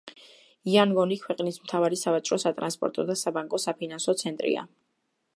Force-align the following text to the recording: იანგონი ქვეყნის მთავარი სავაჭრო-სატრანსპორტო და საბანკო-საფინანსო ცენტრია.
იანგონი 0.75 1.17
ქვეყნის 1.25 1.59
მთავარი 1.65 1.99
სავაჭრო-სატრანსპორტო 2.03 3.05
და 3.09 3.17
საბანკო-საფინანსო 3.25 4.17
ცენტრია. 4.23 4.65